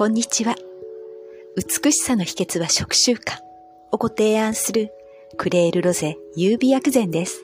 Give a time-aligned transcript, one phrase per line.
[0.00, 0.56] こんにちは。
[1.58, 3.36] 美しさの秘訣は食習慣
[3.92, 4.88] をご提案する
[5.36, 7.42] クレールロゼ優美薬膳です。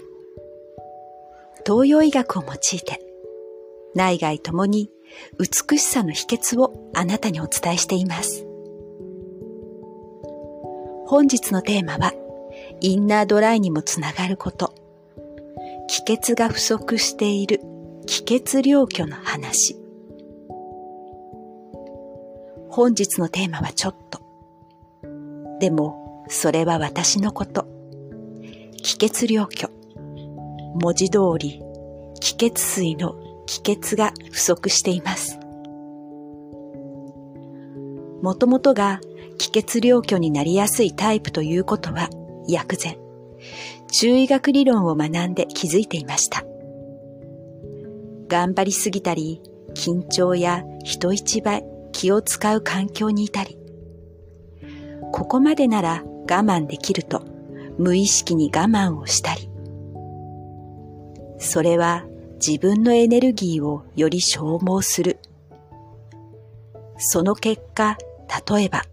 [1.66, 3.02] 東洋医学を用いて
[3.94, 4.88] 内外ともに
[5.38, 8.46] 美しさの秘訣をあなたにお伝えしています。
[11.08, 12.14] 本日のテーマは
[12.80, 14.72] インナードライにもつながること。
[15.88, 17.60] 気血が不足している
[18.06, 19.76] 気血良居の話。
[22.76, 24.20] 本日のテーマはちょっと。
[25.60, 27.66] でも、それは私のこと。
[28.82, 29.70] 気血良居。
[30.74, 31.62] 文字通り、
[32.20, 33.16] 気血水の
[33.46, 35.38] 気血が不足しています。
[38.20, 39.00] もともとが
[39.38, 42.10] 気血良居になりやすいタイプということは
[42.46, 42.98] 薬膳。
[43.90, 46.44] 中医学理論を学んで気づいていました。
[48.28, 49.40] 頑張りすぎたり、
[49.72, 51.64] 緊張や人一倍
[51.96, 53.56] 気を使う環境にいたり、
[55.12, 57.24] ここまでなら我慢できると
[57.78, 59.48] 無意識に我慢をしたり、
[61.38, 65.20] それは自分のエネルギーをより消耗する。
[66.98, 67.96] その結果、
[68.46, 68.84] 例えば、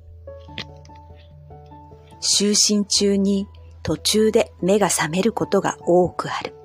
[2.21, 3.49] 就寝中に
[3.81, 6.55] 途中で目が覚めることが多くある。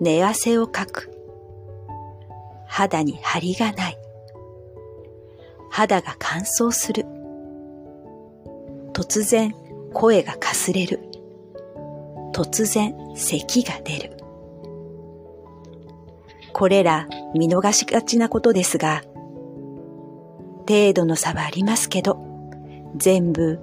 [0.00, 1.12] 寝汗をかく。
[2.66, 4.07] 肌に張りがない。
[5.78, 7.04] 肌が乾燥する。
[8.92, 9.54] 突然
[9.94, 10.98] 声がかすれる。
[12.32, 14.16] 突然咳が出る。
[16.52, 19.04] これら見逃しがちなことですが、
[20.68, 22.18] 程度の差はありますけど、
[22.96, 23.60] 全部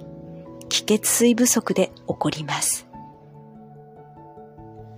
[0.70, 2.86] 気血水不足で起こります。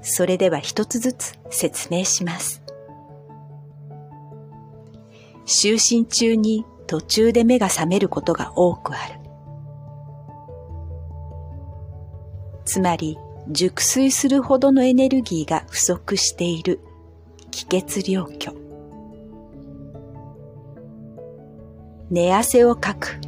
[0.02, 2.62] それでは一つずつ説明します。
[5.46, 9.20] 就寝中に途中で目が覚めることが多くある。
[12.64, 13.18] つまり、
[13.50, 16.80] 熟睡するほどのエネルギーが不足している
[17.50, 18.52] 気血量虚。
[22.10, 23.20] 寝汗をかく。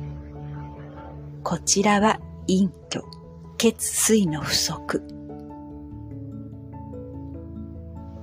[1.42, 3.04] こちらは陰虚、
[3.58, 5.02] 血水の不足。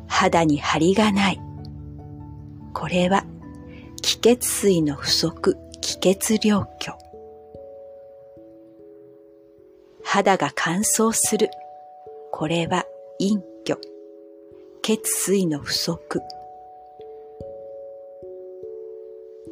[0.08, 1.42] 肌に張りがない。
[2.74, 3.24] これは
[4.28, 6.98] 血水の不足、気血量虚。
[10.04, 11.50] 肌が乾燥する。
[12.34, 12.84] これは
[13.20, 13.80] 陰虚。
[14.82, 16.20] 血水の不足。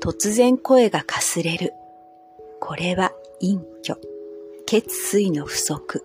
[0.02, 1.72] 突然声がかすれる。
[2.60, 3.98] これは陰虚。
[4.66, 6.04] 血水の不足。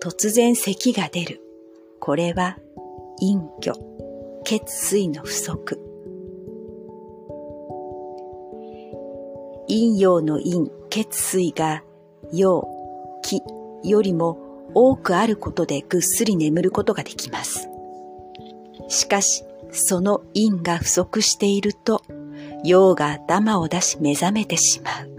[0.00, 1.42] 突然咳が出る。
[2.00, 2.56] これは
[3.20, 3.76] 陰虚。
[4.44, 5.87] 血水の不足。
[9.68, 11.82] 陰陽の陰、血水が
[12.32, 12.66] 陽、
[13.22, 13.42] 気
[13.84, 14.38] よりも
[14.74, 17.68] 多くあることでぐっすり眠ることができます。
[18.88, 22.02] しかし、その陰が不足していると、
[22.64, 25.18] 陽が頭を出し目覚めてしまう。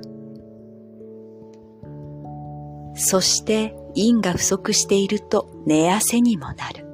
[2.95, 6.85] そして陰が不足していると寝汗にもなる。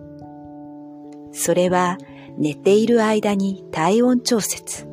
[1.31, 1.97] それは
[2.37, 4.87] 寝ている間に体温調節。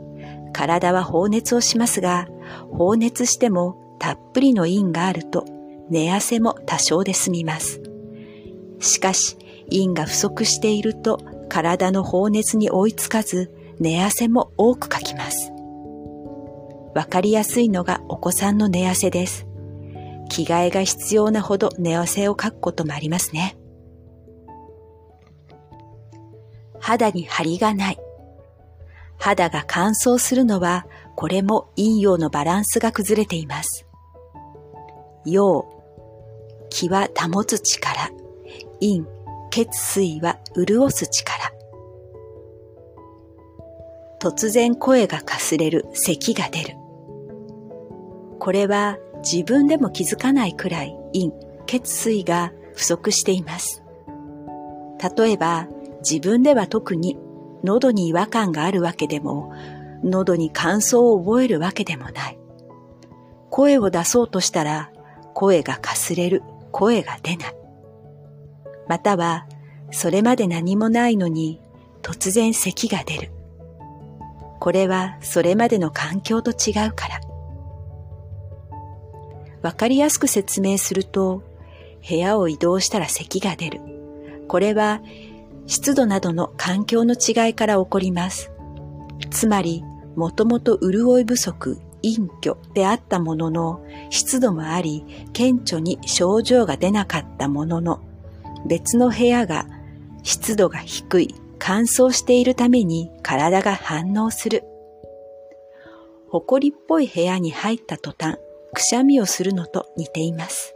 [0.52, 2.28] 体は放熱をしますが、
[2.70, 5.44] 放熱してもたっぷりの陰があると
[5.90, 7.82] 寝汗も多少で済みます。
[8.80, 9.36] しかし、
[9.70, 15.52] 陰が不足していると体の放熱に追いつかず、寝汗も多くかきます。
[16.94, 19.46] わかりやすいのがお子さんの寝汗です。
[20.28, 23.56] 着替えが必要なほど寝汗をかくこともありますね。
[26.80, 27.98] 肌に張りがない。
[29.18, 30.86] 肌が乾燥するのは、
[31.16, 33.86] これも陰陽のバランスが崩れています。
[35.24, 35.66] 陽、
[36.70, 38.10] 気は保つ力。
[38.80, 39.04] 陰、
[39.50, 41.52] 血水は潤す力。
[44.18, 46.76] 突然声がかすれる、咳が出る。
[48.38, 51.32] これは自分でも気づかないくらい陰、
[51.66, 53.82] 血水が不足しています。
[55.16, 55.68] 例えば、
[56.08, 57.18] 自分では特に
[57.64, 59.52] 喉に違和感があるわけでも、
[60.04, 62.38] 喉に乾燥を覚えるわけでもない。
[63.50, 64.90] 声を出そうとしたら、
[65.34, 67.54] 声がかすれる、声が出ない。
[68.88, 69.46] または、
[69.90, 71.60] それまで何もないのに、
[72.02, 73.30] 突然咳が出る。
[74.58, 77.20] これはそれまでの環境と違うから。
[79.62, 81.42] わかりやすく説明すると、
[82.08, 83.80] 部屋を移動したら咳が出る。
[84.48, 85.00] これは
[85.66, 88.50] 湿度などの環境の違いから起こります。
[89.30, 89.84] つまり、
[90.16, 98.00] もともと潤い不足、隠居であったものの、湿度もあり、顕著に症状が出なかったものの、
[98.66, 99.66] 別の部屋が
[100.22, 104.64] 湿度が低い、乾燥しているために体が反応する。
[106.28, 108.38] 埃っぽい部屋に入った途端、
[108.74, 110.74] くしゃみをするのと似ています。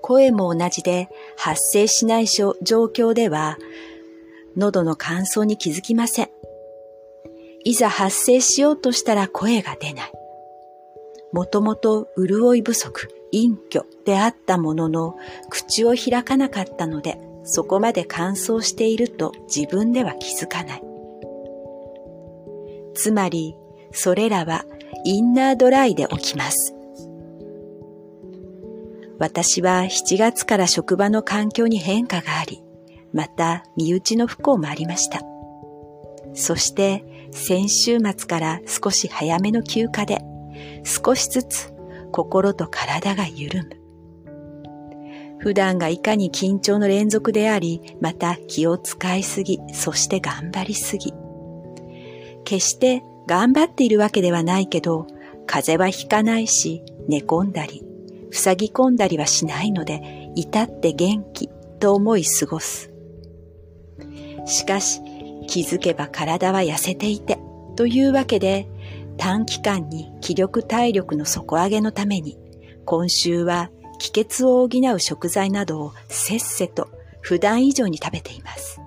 [0.00, 3.58] 声も同じで発生しない状況では、
[4.56, 6.33] 喉の乾燥に気づきません。
[7.64, 10.12] いざ発生しようとしたら声が出ない。
[11.32, 15.16] もともと潤い不足、隠居であったものの、
[15.50, 20.82] 口を開かなかったので、そこまで乾燥していると自分では気づかない。
[22.94, 23.56] つまり、
[23.92, 24.64] それらは
[25.04, 26.74] インナードライで起きます。
[29.18, 32.62] 私は7月から職場の環境に変化があり、
[33.12, 35.20] また身内の不幸もありました。
[36.34, 40.24] そして先週末から少し早めの休暇で
[40.84, 41.74] 少しずつ
[42.12, 43.84] 心と体が緩む。
[45.40, 51.12] 普段がいかに緊張の連続であり、また気を使いすぎ、そして頑張りすぎ。
[52.44, 55.06] 決して頑張っているわけではないけど、
[55.46, 57.84] 風邪はひかないし、寝込んだり、
[58.30, 61.50] 塞ぎ込んだりはしないので、至って元気
[61.80, 62.90] と思い過ごす。
[64.46, 65.00] しかし、
[65.46, 67.38] 気づけば体は痩せていて、
[67.76, 68.68] というわけで、
[69.16, 72.38] 短期間に気力体力の底上げのために、
[72.84, 76.88] 今週は気血を補う食材などをせっせと
[77.20, 78.80] 普段以上に食べています。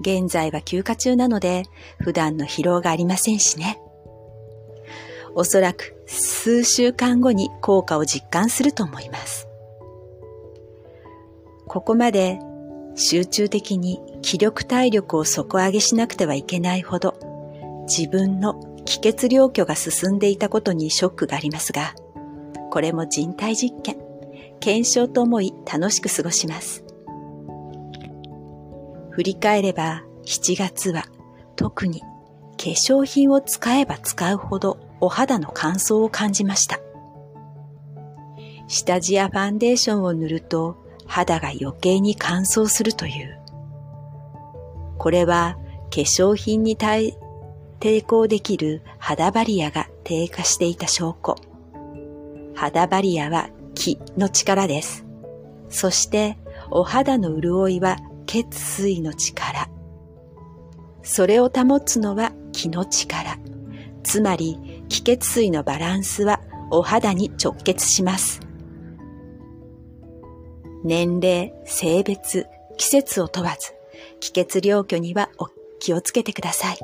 [0.00, 1.64] 現在は休暇中なので
[1.98, 3.80] 普段の疲労がありませんしね。
[5.34, 9.48] おそらく数週間後に効果を実感すると思います。
[11.66, 12.38] ここまで
[12.96, 17.18] 集中的に気力体力を底上げしなくてはいけないほど
[17.86, 21.94] 自分の気血量虚が進んでいたことにショックがありますが、
[22.70, 23.96] これも人体実験、
[24.60, 26.84] 検証と思い楽しく過ごします。
[29.10, 31.04] 振り返れば7月は
[31.56, 32.06] 特に化
[32.58, 36.80] 粧品を使えば使うほどお肌の乾燥を感じました。
[38.68, 43.38] 下地やファンデーションを塗ると肌が余計に乾燥するという。
[44.98, 45.56] これは
[45.90, 47.16] 化粧品に対
[47.80, 51.36] 抵抗できる肌バリアが低下していた証拠。
[52.54, 55.04] 肌バリアは気の力です。
[55.68, 56.38] そして
[56.70, 59.68] お肌の潤いは血水の力。
[61.02, 63.38] それを保つのは気の力。
[64.02, 68.45] つまり気血水のバランスはお肌に直結します。
[70.86, 72.46] 年齢、性別、
[72.76, 73.74] 季節を問わず、
[74.20, 75.48] 気血量虚にはお
[75.80, 76.78] 気をつけてください。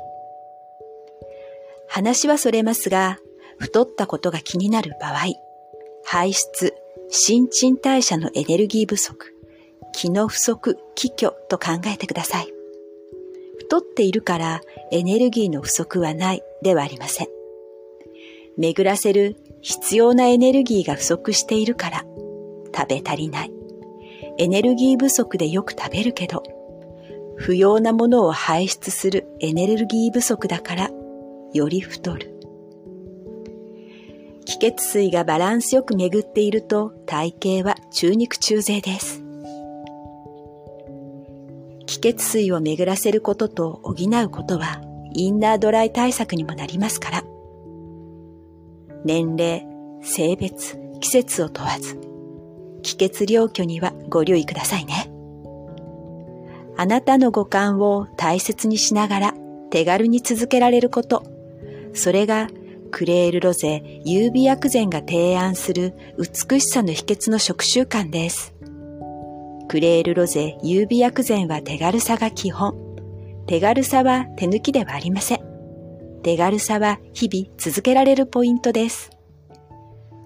[1.87, 3.19] 話はそれますが、
[3.59, 5.27] 太ったことが気になる場合、
[6.03, 6.73] 排出、
[7.07, 9.33] 新陳代謝のエネルギー不足、
[9.93, 12.47] 気の不足、気虚と考えてください。
[13.59, 14.61] 太っているから
[14.91, 17.27] エネルギーの不足はないではありません。
[18.57, 22.03] 巡らせる必要なエネルギーが不足しているから
[22.75, 23.62] 食べ足りない。
[24.37, 26.43] エネルギー不足でよく食べるけど、
[27.35, 30.89] 不要なものを排出するエネルギー不足だから
[31.53, 32.33] より太る。
[34.45, 39.23] 気血水がバランスよく巡っていると体型は中肉中背です。
[41.85, 44.81] 気血水を巡らせることと補うことは
[45.13, 47.23] インナードライ対策にもなりますから。
[49.05, 49.67] 年齢、
[50.01, 51.99] 性別、季節を問わず、
[52.83, 55.09] 気血量虚にはご留意くださいね。
[56.77, 59.33] あなたの五感を大切にしながら
[59.71, 61.23] 手軽に続けられること
[61.93, 62.49] それが
[62.91, 68.53] クレールロゼ優美薬膳が提案する美しさの秘訣の食習慣です。
[69.67, 72.75] クレールロゼ優美薬膳は手軽さが基本。
[73.47, 75.39] 手軽さは手抜きではありません。
[76.21, 79.09] 手軽さは日々続けられるポイントです。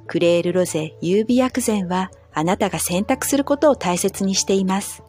[0.07, 5.03] クレールロゼ優美薬膳はあなたが選択することを大切にしています。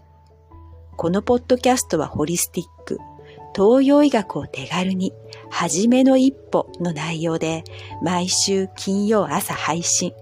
[0.97, 2.99] このポッドキャストはホリスティック、
[3.55, 5.13] 東洋医学を手軽に、
[5.51, 7.65] はじめの一歩の内容で、
[8.03, 10.15] 毎週金曜朝配信。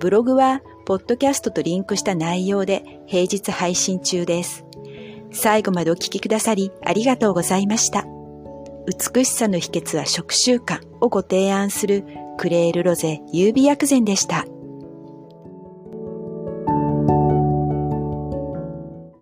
[0.00, 4.64] ブログは、ポッドキャストとリンクした内容で平日配信中です。
[5.32, 8.06] 最後までお聞きくださりありがとうございました。
[8.86, 12.04] 美しさの秘訣は食習慣をご提案する
[12.38, 14.46] クレールロゼ優美薬膳でした。